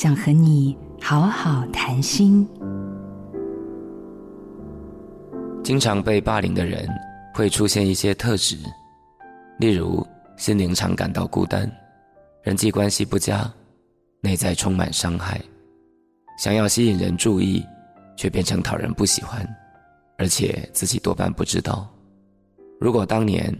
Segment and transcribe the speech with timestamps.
[0.00, 2.48] 想和你好好谈心。
[5.64, 6.88] 经常被霸凌的人
[7.34, 8.56] 会出现一些特质，
[9.58, 10.06] 例如
[10.36, 11.68] 心灵常感到孤单，
[12.44, 13.52] 人际关系不佳，
[14.20, 15.40] 内在充满伤害，
[16.38, 17.60] 想要吸引人注意，
[18.16, 19.44] 却变成讨人不喜欢，
[20.16, 21.92] 而且自己多半不知道。
[22.78, 23.52] 如果当年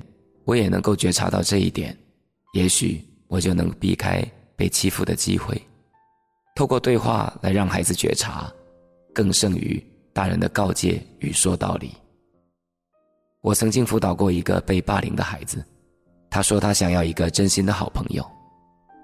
[0.44, 1.98] 我也能够觉察到这一点，
[2.52, 4.24] 也许我就能避开
[4.54, 5.60] 被欺负的机会。
[6.58, 8.52] 透过对话来让孩子觉察，
[9.14, 9.80] 更胜于
[10.12, 11.94] 大人的告诫与说道理。
[13.42, 15.64] 我曾经辅导过一个被霸凌的孩子，
[16.28, 18.28] 他说他想要一个真心的好朋友，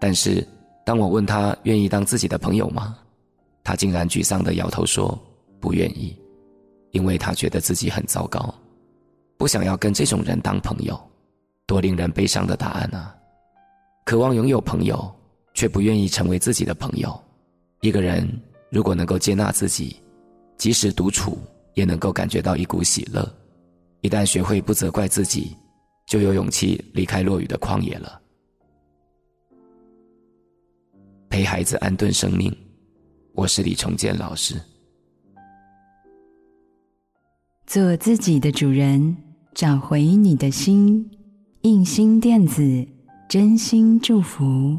[0.00, 0.44] 但是
[0.84, 2.98] 当我问他愿意当自己的朋友吗？
[3.62, 5.16] 他竟然沮丧地摇头说
[5.60, 6.12] 不愿意，
[6.90, 8.52] 因为他觉得自己很糟糕，
[9.36, 11.00] 不想要跟这种人当朋友。
[11.66, 13.14] 多令人悲伤的答案啊！
[14.04, 15.08] 渴望拥有朋友，
[15.54, 17.16] 却不愿意成为自己的朋友。
[17.84, 18.26] 一个人
[18.70, 20.00] 如果能够接纳自己，
[20.56, 21.36] 即使独处
[21.74, 23.30] 也能够感觉到一股喜乐。
[24.00, 25.54] 一旦学会不责怪自己，
[26.06, 28.18] 就有勇气离开落雨的旷野了。
[31.28, 32.50] 陪孩子安顿生命，
[33.34, 34.54] 我是李崇建老师。
[37.66, 39.14] 做自己的主人，
[39.52, 41.06] 找回你的心。
[41.60, 42.88] 印心电子，
[43.28, 44.78] 真心祝福。